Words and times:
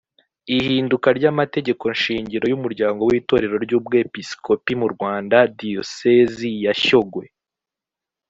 ihinduka 0.57 1.07
ry 1.17 1.25
amategeko 1.31 1.85
shingiro 2.01 2.45
y 2.51 2.55
umuryango 2.57 3.01
w 3.09 3.11
itorero 3.19 3.55
ry 3.65 3.71
ubwepisikopi 3.79 4.71
mu 4.81 4.87
rwanda 4.93 5.37
diyosezi 5.57 6.49
ya 6.65 6.73
shyogwe 6.83 7.25